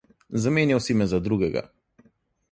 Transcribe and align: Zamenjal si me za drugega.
Zamenjal 0.33 0.79
si 0.85 0.93
me 1.01 1.07
za 1.11 1.19
drugega. 1.27 1.63